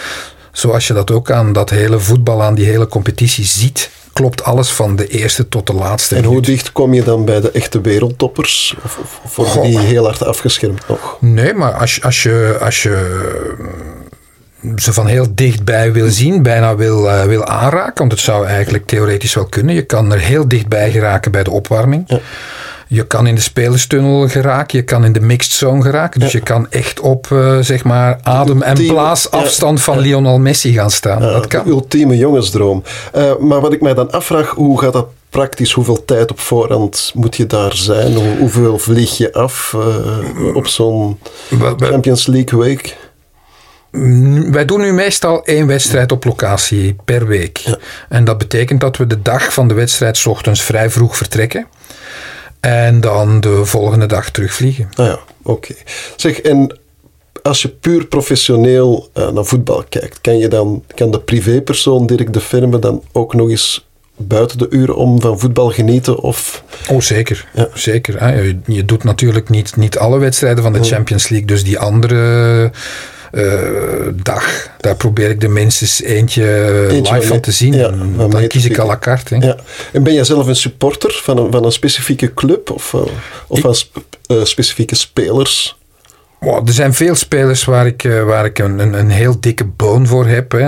Zoals 0.51 0.88
je 0.88 0.94
dat 0.94 1.12
ook 1.12 1.32
aan 1.32 1.53
dat 1.53 1.70
hele 1.70 2.00
voetbal, 2.00 2.44
aan 2.44 2.56
die 2.56 2.65
hele 2.65 2.88
competitie 2.88 3.46
ziet. 3.46 3.89
Klopt 4.13 4.44
alles 4.44 4.70
van 4.72 4.96
de 4.96 5.08
eerste 5.08 5.48
tot 5.48 5.68
de 5.68 5.74
laatste. 5.74 6.15
En 6.15 6.24
hoe 6.24 6.41
dicht 6.41 6.72
kom 6.72 6.94
je 6.94 7.03
dan 7.03 7.25
bij 7.25 7.41
de 7.41 7.51
echte 7.51 7.82
wereldtoppers? 7.82 8.75
Of, 8.84 8.98
of, 9.03 9.20
of 9.24 9.36
worden 9.36 9.62
die 9.63 9.80
heel 9.80 10.03
hard 10.06 10.24
afgeschermd 10.25 10.88
nog? 10.88 11.18
Nee, 11.20 11.53
maar 11.53 11.74
als, 11.74 11.96
je- 11.96 12.01
als 12.01 12.24
je, 12.24 12.58
als 12.62 12.84
je 12.84 13.20
ze 14.75 14.94
van 14.94 15.08
heel 15.08 15.27
dichtbij 15.36 15.91
wil 15.94 16.10
zien, 16.10 16.44
bijna 16.44 16.75
wil, 16.75 17.10
eh, 17.10 17.24
wil 17.24 17.46
aanraken, 17.46 17.98
want 17.98 18.12
het 18.12 18.22
zou 18.22 18.46
eigenlijk 18.46 18.86
theoretisch 18.86 19.34
wel 19.34 19.46
kunnen. 19.46 19.75
Je 19.75 19.82
kan 19.86 20.12
er 20.13 20.20
heel 20.20 20.48
dichtbij 20.48 20.91
geraken 20.91 21.32
bij 21.32 21.44
de 21.44 21.51
opwarming. 21.51 22.20
Je 22.88 23.08
kan 23.08 23.27
in 23.27 23.36
de 23.36 23.41
spelerstunnel 23.41 24.27
geraken, 24.27 24.77
je 24.77 24.84
kan 24.84 25.06
in 25.06 25.13
de 25.13 25.20
mixed 25.20 25.51
zone 25.51 25.82
geraken. 25.82 26.20
Dus 26.20 26.32
je 26.32 26.39
kan 26.39 26.68
echt 26.70 27.00
op 27.00 27.27
eh, 27.32 27.58
zeg 27.60 27.84
maar 27.84 28.20
adem- 28.24 28.62
en 28.62 28.86
blaasafstand 28.88 29.82
van 29.82 30.00
Lionel 30.00 30.39
Messi 30.39 30.74
gaan 30.74 30.91
staan. 30.91 31.22
Dat 31.22 31.48
kan. 31.48 31.63
De 31.63 31.70
ultieme 31.70 32.18
jongensdroom. 32.18 32.84
Eh, 33.13 33.36
maar 33.39 33.62
wat 33.62 33.74
ik 33.74 33.82
mij 33.82 33.94
dan 33.94 34.12
afvraag, 34.12 34.50
hoe 34.50 34.80
gaat 34.80 34.94
dat 34.94 35.08
praktisch? 35.30 35.72
Hoeveel 35.72 36.06
tijd 36.06 36.32
op 36.32 36.39
voorhand 36.39 37.12
moet 37.15 37.36
je 37.36 37.46
daar 37.48 37.75
zijn? 37.75 38.13
Hoe, 38.13 38.38
hoeveel 38.39 38.77
vlieg 38.77 39.18
je 39.18 39.34
af 39.34 39.75
op 40.53 40.68
zo'n 40.68 41.20
Champions 41.77 42.27
League 42.27 42.60
week? 42.60 42.98
Wij 44.51 44.65
doen 44.65 44.81
nu 44.81 44.93
meestal 44.93 45.45
één 45.45 45.67
wedstrijd 45.67 46.12
op 46.12 46.24
locatie 46.24 46.95
per 47.05 47.27
week. 47.27 47.63
En 48.10 48.24
dat 48.24 48.38
betekent 48.38 48.81
dat 48.81 48.98
we 48.98 49.07
de 49.07 49.21
dag 49.21 49.53
van 49.53 49.67
de 49.67 49.74
wedstrijd 49.74 50.17
's 50.17 50.25
ochtends 50.25 50.62
vrij 50.62 50.89
vroeg 50.89 51.17
vertrekken. 51.17 51.67
En 52.60 53.01
dan 53.01 53.41
de 53.41 53.65
volgende 53.65 54.05
dag 54.05 54.29
terugvliegen. 54.29 54.89
Ah 54.95 55.05
ja, 55.05 55.19
oké. 55.43 55.74
Zeg, 56.15 56.41
en 56.41 56.79
als 57.41 57.62
je 57.62 57.69
puur 57.69 58.05
professioneel 58.05 59.10
eh, 59.13 59.29
naar 59.29 59.45
voetbal 59.45 59.83
kijkt, 59.89 60.21
kan, 60.21 60.38
je 60.38 60.48
dan, 60.48 60.83
kan 60.95 61.12
de 61.12 61.19
privépersoon 61.19 62.05
Dirk 62.05 62.33
de 62.33 62.41
Firme 62.41 62.79
dan 62.79 63.03
ook 63.12 63.33
nog 63.33 63.50
eens 63.50 63.88
buiten 64.15 64.57
de 64.57 64.67
uren 64.69 64.95
om 64.95 65.21
van 65.21 65.39
voetbal 65.39 65.69
genieten? 65.69 66.19
Of... 66.19 66.63
Oh, 66.89 67.01
zeker. 67.01 67.48
zeker 67.74 68.19
hè. 68.19 68.53
Je, 68.65 68.86
doet 68.86 69.03
natuurlijk 69.03 69.50
niet, 69.50 69.75
niet 69.75 69.98
alle 69.98 70.19
wedstrijden 70.19 70.63
van 70.63 70.74
de 70.74 70.83
Champions 70.83 71.29
League. 71.29 71.48
Dus 71.48 71.63
die 71.63 71.79
andere 71.79 72.71
dag, 74.24 74.70
daar 74.80 74.96
probeer 74.96 75.30
ik 75.30 75.44
er 75.44 75.52
minstens 75.52 76.02
eentje, 76.02 76.88
Eentje 76.90 77.14
live 77.16 77.28
van 77.28 77.40
te 77.40 77.52
zien. 77.52 77.74
ja, 77.74 77.90
van 78.16 78.30
dan 78.30 78.48
kies 78.48 78.66
ik 78.66 78.80
à 78.80 78.86
la 78.86 78.98
carte. 78.98 79.36
hè. 79.36 79.46
Ja. 79.46 79.56
En 79.94 80.04
ben 80.04 80.14
jij 80.14 80.24
zelf 80.24 80.48
een 80.48 80.56
supporter 80.56 81.20
van 81.24 81.38
een, 81.38 81.52
van 81.52 81.66
een 81.66 81.72
specifieke 81.72 82.34
club 82.34 82.70
of, 82.70 82.94
eh, 82.94 83.02
of 83.48 83.60
van 83.60 83.76
sp- 83.76 83.98
eh, 84.26 84.44
specifieke 84.44 84.96
spelers? 84.96 85.76
Wow, 86.45 86.67
er 86.67 86.74
zijn 86.74 86.93
veel 86.93 87.15
spelers 87.15 87.65
waar 87.65 87.86
ik, 87.86 88.03
eh, 88.03 88.24
waar 88.24 88.45
ik 88.45 88.60
een, 88.60 88.79
een, 88.79 88.93
een 88.93 89.10
heel 89.10 89.39
dikke 89.39 89.65
boon 89.65 90.07
voor 90.07 90.27
heb. 90.27 90.51
Hè. 90.51 90.60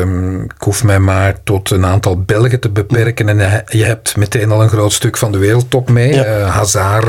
Ehm, 0.00 0.42
ik 0.42 0.52
hoef 0.58 0.84
mij 0.84 0.98
maar 0.98 1.42
tot 1.42 1.70
een 1.70 1.86
aantal 1.86 2.20
Belgen 2.20 2.60
te 2.60 2.70
beperken 2.70 3.28
en 3.28 3.64
je 3.68 3.84
hebt 3.84 4.16
meteen 4.16 4.50
al 4.50 4.62
een 4.62 4.68
groot 4.68 4.92
stuk 4.92 5.16
van 5.16 5.32
de 5.32 5.38
wereldtop 5.38 5.90
mee. 5.90 6.22
Eh, 6.22 6.54
Hazard, 6.54 7.06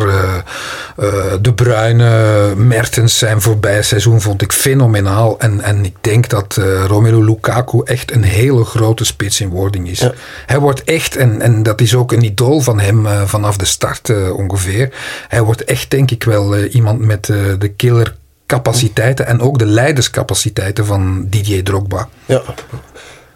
eh, 0.98 1.34
De 1.42 1.54
Bruyne, 1.54 2.56
Mertens 2.56 3.18
zijn 3.18 3.42
voorbije 3.42 3.82
seizoen 3.82 4.22
vond 4.22 4.42
ik 4.42 4.52
fenomenaal. 4.54 5.40
En, 5.40 5.62
en 5.62 5.86
ik 5.86 5.96
denk 6.02 6.30
dat 6.30 6.60
Romelu 6.88 7.24
Lukaku 7.24 7.82
echt 7.86 8.12
een 8.12 8.24
hele 8.24 8.64
grote 8.64 9.06
spits 9.06 9.42
in 9.42 9.50
wording 9.50 9.90
is. 9.90 10.10
Hij 10.46 10.60
wordt 10.60 10.84
echt, 10.84 11.16
en, 11.16 11.42
en 11.42 11.64
dat 11.64 11.82
is 11.82 11.96
ook 11.96 12.12
een 12.12 12.24
idool 12.24 12.62
van 12.62 12.80
hem 12.80 13.08
vanaf 13.26 13.58
de 13.58 13.66
start 13.66 14.32
ongeveer. 14.32 14.90
Hij 15.28 15.42
wordt 15.42 15.64
echt 15.64 15.92
denk 15.92 16.12
ik 16.12 16.24
wel 16.24 16.58
iemand 16.58 17.00
met 17.00 17.26
de 17.60 17.74
killer 17.76 18.13
capaciteiten 18.46 19.26
en 19.28 19.42
ook 19.42 19.60
de 19.60 19.66
leiderscapaciteiten 19.66 20.86
van 20.86 21.26
Didier 21.30 21.64
Drogba. 21.64 22.10
Ja. 22.26 22.42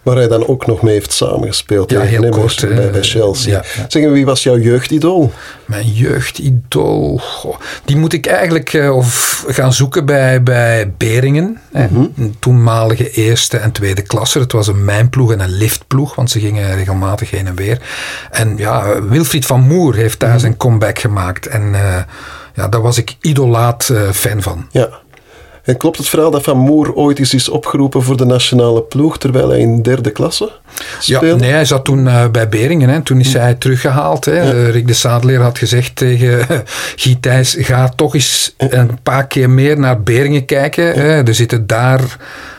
Waar 0.08 0.16
hij 0.16 0.28
dan 0.28 0.48
ook 0.48 0.66
nog 0.66 0.82
mee 0.82 0.94
heeft 0.94 1.12
samengespeeld. 1.12 1.92
Ja, 1.92 2.02
tegen 2.02 2.30
kort, 2.30 2.62
hè. 2.62 2.68
bij, 2.68 2.92
bij 2.92 3.04
Chelsea. 3.04 3.52
Ja, 3.52 3.64
ja. 3.76 3.86
Zeg, 3.88 4.10
wie 4.10 4.26
was 4.26 4.44
jouw 4.44 4.58
jeugdidool? 4.58 5.32
Mijn 5.66 5.88
jeugdidool, 5.88 7.18
goh, 7.18 7.56
die 7.86 7.98
moet 7.98 8.14
ik 8.14 8.26
eigenlijk 8.26 8.74
eh, 8.74 8.96
of 8.96 9.44
gaan 9.48 9.74
zoeken 9.74 10.06
bij, 10.06 10.44
bij 10.44 10.94
Beringen. 10.98 11.60
hè. 11.72 11.88
Een 12.16 12.36
toenmalige 12.40 13.12
eerste 13.12 13.58
en 13.58 13.72
tweede 13.72 14.02
klasse. 14.02 14.40
Het 14.40 14.52
was 14.52 14.68
een 14.68 14.86
mijnploeg 14.86 15.32
en 15.32 15.40
een 15.40 15.58
liftploeg, 15.58 16.16
want 16.16 16.30
ze 16.30 16.40
gingen 16.40 16.76
regelmatig 16.76 17.32
heen 17.32 17.48
en 17.48 17.56
weer. 17.56 17.82
En 18.32 18.58
ja, 18.58 19.02
Wilfried 19.04 19.46
van 19.46 19.62
Moer 19.62 19.96
heeft 19.96 20.20
daar 20.20 20.40
zijn 20.40 20.58
comeback 20.58 21.00
gemaakt. 21.00 21.48
En 21.48 21.76
eh, 21.76 21.98
ja, 22.58 22.68
daar 22.68 22.82
was 22.82 22.98
ik 22.98 23.16
idolaat 23.22 23.90
eh, 23.90 24.10
fan 24.12 24.42
van. 24.42 24.68
Ja. 24.72 24.90
En 25.64 25.78
klopt 25.78 25.98
het 25.98 26.08
verhaal 26.10 26.32
dat 26.32 26.44
Van 26.44 26.58
Moer 26.58 26.94
ooit 26.94 27.20
eens 27.20 27.34
is 27.34 27.50
opgeroepen 27.50 28.04
voor 28.04 28.18
de 28.18 28.26
nationale 28.26 28.82
ploeg 28.82 29.18
terwijl 29.18 29.50
hij 29.50 29.60
in 29.60 29.82
derde 29.82 30.12
klasse 30.12 30.52
Ja, 30.76 30.84
speelde? 31.00 31.40
nee, 31.44 31.52
hij 31.52 31.66
zat 31.66 31.86
toen 31.86 32.08
eh, 32.08 32.28
bij 32.28 32.50
Beringen. 32.50 32.90
Hè. 32.90 33.02
Toen 33.02 33.20
is 33.20 33.34
hij 33.34 33.54
teruggehaald. 33.54 34.26
Hè. 34.26 34.40
Eh, 34.40 34.70
Rick 34.70 34.88
de 34.88 34.94
Sadeleer 34.94 35.42
had 35.42 35.58
gezegd 35.58 35.96
tegen 35.96 36.46
Guy 36.96 37.18
Thijs, 37.20 37.56
ga 37.60 37.90
toch 37.96 38.14
eens 38.14 38.54
een 38.58 39.00
paar 39.04 39.28
keer 39.28 39.50
meer 39.50 39.80
naar 39.80 40.02
Beringen 40.02 40.46
kijken. 40.46 40.86
Hè. 40.86 41.24
Er 41.24 41.36
zitten 41.36 41.68
daar 41.68 42.02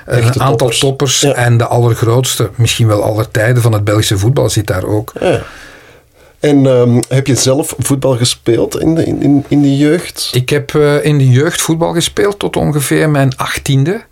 een 0.07 0.19
Echte 0.23 0.41
aantal 0.41 0.57
toppers. 0.57 0.79
toppers. 0.79 1.23
En 1.23 1.57
de 1.57 1.67
allergrootste, 1.67 2.51
misschien 2.55 2.87
wel 2.87 3.03
aller 3.03 3.31
tijden 3.31 3.63
van 3.63 3.73
het 3.73 3.85
Belgische 3.85 4.19
voetbal 4.19 4.51
zit 4.51 4.67
daar 4.67 4.85
ook. 4.85 5.13
Ja. 5.21 5.41
En 6.41 6.67
ehm, 6.67 7.01
heb 7.09 7.27
je 7.27 7.35
zelf 7.35 7.75
voetbal 7.79 8.17
gespeeld 8.17 8.81
in 8.81 8.95
de, 8.95 9.05
in, 9.05 9.45
in, 9.49 9.63
de 9.63 9.77
jeugd? 9.77 10.31
Ik 10.33 10.49
heb 10.49 10.75
eh, 10.75 11.05
in 11.05 11.19
de 11.19 11.29
jeugd 11.29 11.61
voetbal 11.61 11.93
gespeeld 11.93 12.39
tot 12.39 12.57
ongeveer 12.57 13.11
mijn 13.11 13.37
achttiende. 13.37 14.03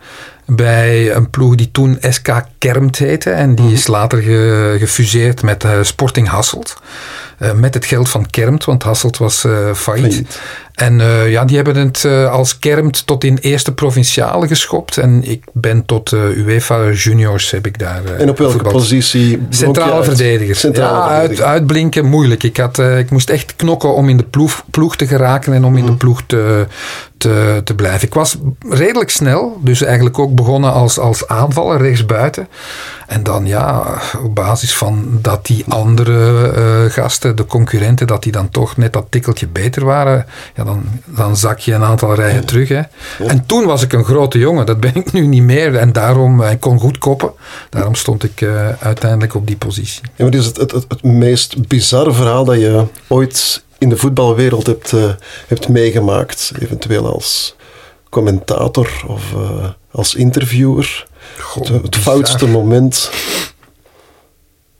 Bij 0.48 1.14
een 1.14 1.30
ploeg 1.30 1.54
die 1.54 1.70
toen 1.70 1.98
SK 2.00 2.28
Kermt 2.58 2.98
heette. 2.98 3.30
En 3.30 3.54
die 3.54 3.72
is 3.72 3.86
later 3.86 4.22
ge- 4.22 4.76
gefuseerd 4.78 5.42
met 5.42 5.64
eh, 5.64 5.78
Sporting 5.82 6.28
Hasselt. 6.28 6.76
Eh, 7.38 7.52
met 7.52 7.74
het 7.74 7.84
geld 7.84 8.08
van 8.08 8.30
Kermt, 8.30 8.64
want 8.64 8.82
Hasselt 8.82 9.16
was 9.18 9.44
eh 9.44 9.74
failliet. 9.74 10.40
En 10.76 11.00
eh, 11.00 11.30
ja, 11.30 11.44
die 11.44 11.56
hebben 11.56 11.76
het 11.76 12.04
eh, 12.04 12.32
als 12.32 12.58
Kermt 12.58 13.06
tot 13.06 13.24
in 13.24 13.38
eerste 13.40 13.74
provinciale 13.74 14.46
geschopt. 14.46 14.98
En 14.98 15.22
ik 15.24 15.44
ben 15.52 15.84
tot 15.84 16.12
eh, 16.12 16.20
UEFA 16.20 16.90
Juniors 16.90 17.50
heb 17.50 17.66
ik 17.66 17.78
daar 17.78 18.04
En 18.18 18.28
op 18.28 18.38
welke 18.38 18.68
positie? 18.68 19.46
Centrale 19.48 20.04
verdediger. 20.04 20.56
Centrale 20.56 20.96
ja, 20.96 21.18
verdediger. 21.18 21.44
Uit, 21.44 21.52
uitblinken 21.52 22.04
moeilijk. 22.04 22.42
Ik, 22.42 22.56
had, 22.56 22.78
ik 22.78 23.10
moest 23.10 23.30
echt 23.30 23.56
knokken 23.56 23.94
om 23.94 24.08
in 24.08 24.16
de 24.16 24.22
ploeg, 24.22 24.64
ploeg 24.70 24.96
te 24.96 25.06
geraken 25.06 25.52
en 25.52 25.64
om 25.64 25.76
in 25.76 25.82
Mhm. 25.82 25.92
de 25.92 25.98
ploeg 25.98 26.22
te, 26.26 26.66
te, 27.18 27.60
te 27.64 27.74
blijven. 27.74 28.06
Ik 28.06 28.14
was 28.14 28.36
redelijk 28.68 29.10
snel, 29.10 29.58
dus 29.60 29.82
eigenlijk 29.82 30.18
ook 30.18 30.34
begonnen 30.34 30.72
als, 30.72 30.98
als 30.98 31.28
aanvaller 31.28 31.80
rechtsbuiten. 31.80 32.48
En 33.06 33.22
dan 33.22 33.46
ja, 33.46 33.84
op 34.22 34.34
basis 34.34 34.74
van 34.74 35.18
dat 35.22 35.46
die 35.46 35.64
andere 35.68 36.88
gasten, 36.90 37.36
de 37.36 37.46
concurrenten, 37.46 38.06
dat 38.06 38.22
die 38.22 38.32
dan 38.32 38.48
toch 38.48 38.76
net 38.76 38.92
dat 38.92 39.06
tikkeltje 39.10 39.46
beter 39.48 39.84
waren, 39.84 40.26
ja, 40.54 40.64
dan, 40.66 40.84
dan 41.04 41.36
zak 41.36 41.58
je 41.58 41.72
een 41.72 41.82
aantal 41.82 42.14
rijen 42.14 42.46
terug. 42.46 42.68
Hè. 42.68 42.82
En 43.26 43.46
toen 43.46 43.64
was 43.64 43.82
ik 43.82 43.92
een 43.92 44.04
grote 44.04 44.38
jongen, 44.38 44.66
dat 44.66 44.80
ben 44.80 44.94
ik 44.94 45.12
nu 45.12 45.26
niet 45.26 45.42
meer. 45.42 45.76
En 45.76 45.92
daarom, 45.92 46.42
eh, 46.42 46.50
ik 46.50 46.60
kon 46.60 46.78
goed 46.78 46.98
koppen. 46.98 47.32
Daarom 47.70 47.94
stond 47.94 48.24
ik 48.24 48.40
eh, 48.40 48.68
uiteindelijk 48.68 49.34
op 49.34 49.46
die 49.46 49.56
positie. 49.56 50.02
Ja, 50.16 50.24
wat 50.24 50.34
is 50.34 50.46
het, 50.46 50.56
het, 50.56 50.72
het, 50.72 50.84
het 50.88 51.02
meest 51.02 51.68
bizarre 51.68 52.12
verhaal 52.12 52.44
dat 52.44 52.56
je 52.56 52.84
ooit 53.06 53.64
in 53.78 53.88
de 53.88 53.96
voetbalwereld 53.96 54.66
hebt, 54.66 54.92
eh, 54.92 55.10
hebt 55.46 55.68
meegemaakt? 55.68 56.52
Eventueel 56.60 57.12
als 57.12 57.56
commentator 58.10 59.04
of 59.06 59.22
als 59.90 60.14
interviewer? 60.14 61.06
het, 61.54 61.68
het 61.68 61.96
foutste 61.96 62.46
moment? 62.46 63.10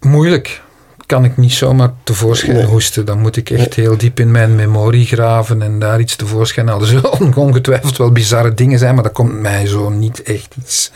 Moeilijk. 0.01 0.63
Kan 1.07 1.25
ik 1.25 1.37
niet 1.37 1.53
zomaar 1.53 1.93
tevoorschijn 2.03 2.65
hoesten. 2.65 3.07
Dan 3.07 3.19
moet 3.19 3.37
ik 3.37 3.51
echt 3.51 3.75
heel 3.75 3.97
diep 3.97 4.21
in 4.21 4.31
mijn 4.31 4.55
memorie 4.55 5.07
graven 5.07 5.63
en 5.63 5.79
daar 5.79 6.01
iets 6.01 6.17
tevoorschijn 6.17 6.69
halen. 6.69 6.83
Er 6.83 6.89
zullen 6.89 7.37
ongetwijfeld 7.47 7.97
wel 7.97 8.13
bizarre 8.13 8.55
dingen 8.55 8.79
zijn, 8.79 8.95
maar 8.95 9.03
dat 9.03 9.13
komt 9.13 9.41
mij 9.41 9.67
zo 9.67 9.89
niet 9.89 10.23
echt 10.23 10.55
iets. 10.63 10.91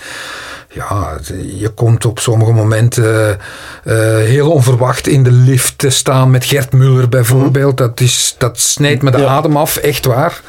Ja, 0.72 1.18
je 1.58 1.68
komt 1.68 2.04
op 2.04 2.18
sommige 2.18 2.52
momenten 2.52 3.38
eh, 3.84 4.20
eh, 4.20 4.26
heel 4.26 4.50
onverwacht 4.50 5.08
in 5.08 5.22
de 5.22 5.30
lift 5.30 5.78
te 5.78 5.90
staan 5.90 6.30
met 6.30 6.44
Gert 6.44 6.72
Muller 6.72 7.08
bijvoorbeeld. 7.08 7.76
Dat, 7.76 8.00
is, 8.00 8.34
dat 8.38 8.58
snijdt 8.58 9.02
me 9.02 9.10
de 9.10 9.26
adem 9.26 9.56
af, 9.56 9.76
echt 9.76 10.06
waar. 10.06 10.40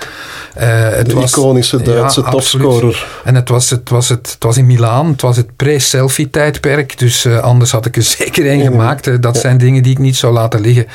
Eh, 0.53 0.89
het 0.89 1.09
De 1.09 1.21
iconische 1.21 1.81
Duitse 1.81 2.23
topscorer. 2.23 3.07
En 3.23 3.35
het 3.35 3.49
was, 3.49 3.69
het, 3.69 3.89
was 3.89 4.09
het, 4.09 4.31
het 4.31 4.43
was 4.43 4.57
in 4.57 4.65
Milaan, 4.65 5.07
het 5.07 5.21
was 5.21 5.37
het 5.37 5.55
pre-selfie-tijdperk. 5.55 6.99
Dus 6.99 7.27
anders 7.27 7.71
had 7.71 7.85
ik 7.85 7.95
er 7.95 8.03
zeker 8.19 8.47
één 8.47 8.61
gemaakt. 8.61 9.21
Dat 9.21 9.37
zijn 9.37 9.57
dingen 9.57 9.83
die 9.83 9.91
ik 9.91 9.99
niet 9.99 10.15
zou 10.15 10.33
laten 10.33 10.61
liggen. 10.61 10.87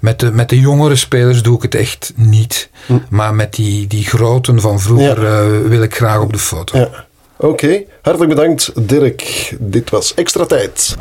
Met 0.00 0.20
de, 0.20 0.32
met 0.32 0.48
de 0.48 0.60
jongere 0.60 0.96
spelers 0.96 1.42
doe 1.42 1.56
ik 1.56 1.62
het 1.62 1.74
echt 1.74 2.12
niet. 2.16 2.70
Maar 3.08 3.34
met 3.34 3.54
die, 3.54 3.86
die 3.86 4.04
groten 4.04 4.60
van 4.60 4.80
vroeger 4.80 5.68
wil 5.68 5.82
ik 5.82 5.96
graag 5.96 6.20
op 6.20 6.32
de 6.32 6.38
foto. 6.38 6.78
Ja. 6.78 7.03
Oké, 7.36 7.84
hartelijk 8.02 8.34
bedankt 8.34 8.88
Dirk. 8.88 9.54
Dit 9.58 9.90
was 9.90 10.14
Extra 10.14 10.44
Tijd. 10.46 10.96